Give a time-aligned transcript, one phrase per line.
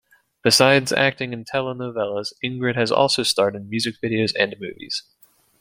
[0.41, 5.03] Besides acting in telenovelas, Ingrid has also starred in music videos and movies.